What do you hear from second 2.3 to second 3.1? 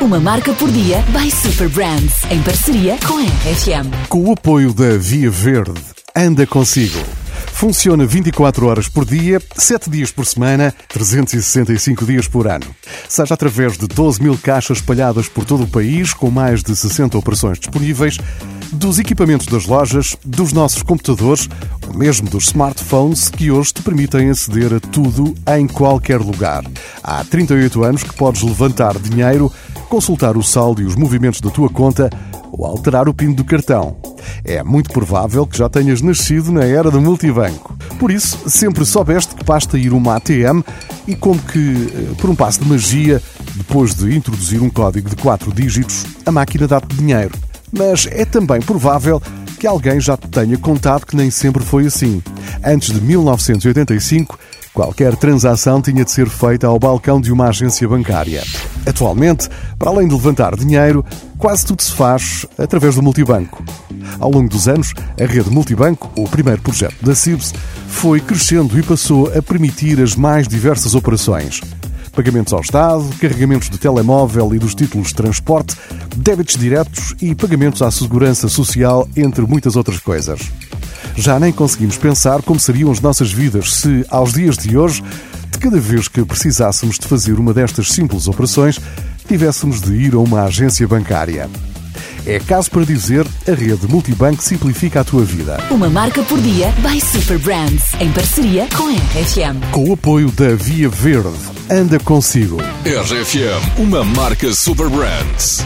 em parceria